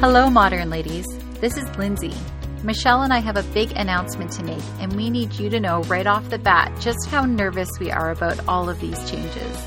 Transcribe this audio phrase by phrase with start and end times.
[0.00, 1.04] Hello, modern ladies.
[1.42, 2.14] This is Lindsay.
[2.62, 5.82] Michelle and I have a big announcement to make, and we need you to know
[5.82, 9.66] right off the bat just how nervous we are about all of these changes.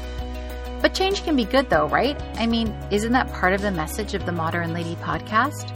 [0.82, 2.20] But change can be good, though, right?
[2.40, 5.70] I mean, isn't that part of the message of the Modern Lady podcast?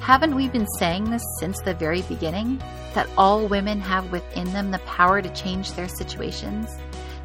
[0.00, 2.60] Haven't we been saying this since the very beginning?
[2.94, 6.68] That all women have within them the power to change their situations?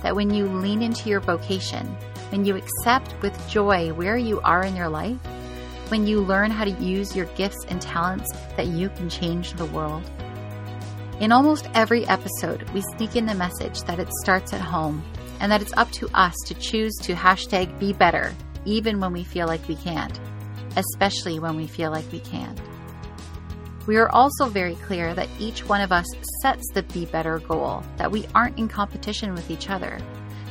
[0.04, 1.88] That when you lean into your vocation,
[2.30, 5.18] when you accept with joy where you are in your life,
[5.94, 9.66] when you learn how to use your gifts and talents that you can change the
[9.66, 10.02] world.
[11.20, 15.04] In almost every episode, we sneak in the message that it starts at home
[15.40, 18.34] and that it's up to us to choose to hashtag be better,
[18.66, 20.20] even when we feel like we can't,
[20.78, 22.60] especially when we feel like we can't.
[23.86, 26.08] We are also very clear that each one of us
[26.42, 30.00] sets the be better goal, that we aren't in competition with each other,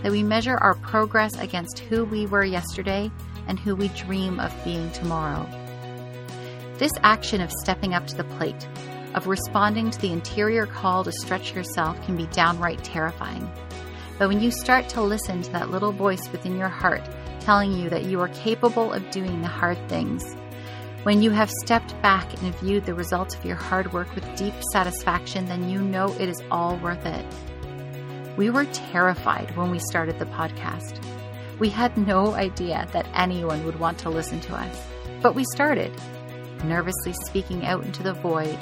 [0.04, 3.10] that we measure our progress against who we were yesterday
[3.46, 5.48] and who we dream of being tomorrow.
[6.78, 8.68] This action of stepping up to the plate,
[9.14, 13.50] of responding to the interior call to stretch yourself, can be downright terrifying.
[14.18, 17.02] But when you start to listen to that little voice within your heart
[17.40, 20.24] telling you that you are capable of doing the hard things,
[21.02, 24.54] when you have stepped back and viewed the results of your hard work with deep
[24.72, 27.26] satisfaction, then you know it is all worth it.
[28.36, 31.04] We were terrified when we started the podcast.
[31.62, 34.84] We had no idea that anyone would want to listen to us.
[35.22, 35.92] But we started,
[36.64, 38.58] nervously speaking out into the void,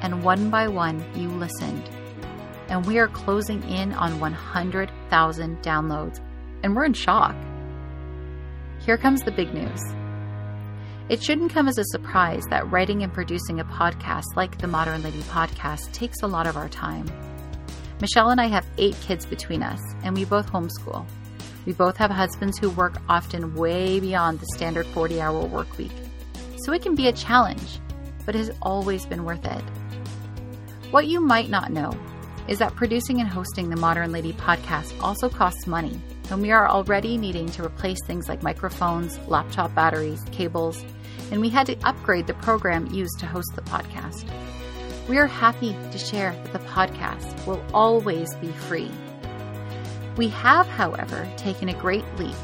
[0.00, 1.90] and one by one you listened.
[2.68, 6.20] And we are closing in on 100,000 downloads,
[6.62, 7.34] and we're in shock.
[8.78, 9.80] Here comes the big news.
[11.08, 15.02] It shouldn't come as a surprise that writing and producing a podcast like the Modern
[15.02, 17.10] Lady podcast takes a lot of our time.
[18.00, 21.04] Michelle and I have eight kids between us, and we both homeschool.
[21.66, 25.92] We both have husbands who work often way beyond the standard 40 hour work week.
[26.64, 27.78] So it can be a challenge,
[28.24, 29.62] but it has always been worth it.
[30.90, 31.92] What you might not know
[32.48, 36.00] is that producing and hosting the Modern Lady podcast also costs money,
[36.30, 40.84] and we are already needing to replace things like microphones, laptop batteries, cables,
[41.30, 44.24] and we had to upgrade the program used to host the podcast.
[45.08, 48.90] We are happy to share that the podcast will always be free
[50.16, 52.36] we have, however, taken a great leap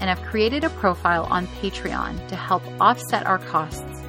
[0.00, 4.02] and have created a profile on Patreon to help offset our costs.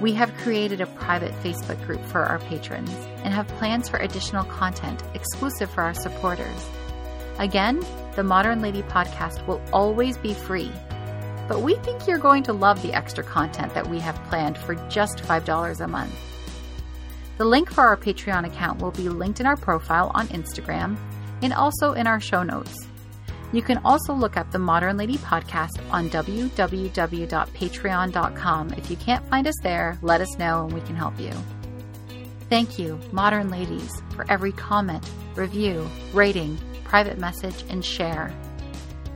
[0.00, 2.90] We have created a private Facebook group for our patrons
[3.24, 6.68] and have plans for additional content exclusive for our supporters.
[7.38, 10.72] Again, the Modern Lady podcast will always be free,
[11.48, 14.76] but we think you're going to love the extra content that we have planned for
[14.88, 16.14] just $5 a month.
[17.38, 20.96] The link for our Patreon account will be linked in our profile on Instagram
[21.42, 22.88] and also in our show notes.
[23.52, 28.72] You can also look up the Modern Lady podcast on www.patreon.com.
[28.74, 31.32] If you can't find us there, let us know and we can help you.
[32.50, 38.32] Thank you, Modern Ladies, for every comment, review, rating, private message, and share.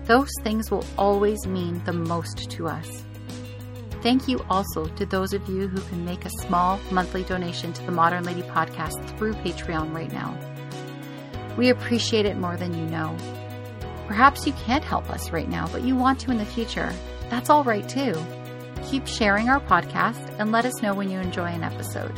[0.04, 3.04] Those things will always mean the most to us.
[4.02, 7.86] Thank you also to those of you who can make a small monthly donation to
[7.86, 10.36] the Modern Lady podcast through Patreon right now.
[11.56, 13.16] We appreciate it more than you know.
[14.06, 16.92] Perhaps you can't help us right now, but you want to in the future.
[17.30, 18.14] That's all right too.
[18.84, 22.14] Keep sharing our podcast and let us know when you enjoy an episode.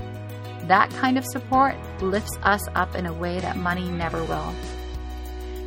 [0.66, 4.54] That kind of support lifts us up in a way that money never will.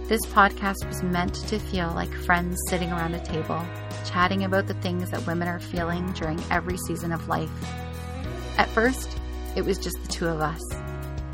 [0.08, 3.64] This podcast was meant to feel like friends sitting around a table,
[4.06, 7.52] chatting about the things that women are feeling during every season of life.
[8.58, 9.20] At first,
[9.56, 10.62] it was just the two of us,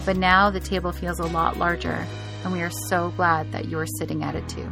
[0.06, 2.06] but now the table feels a lot larger
[2.44, 4.70] and we are so glad that you are sitting at it too.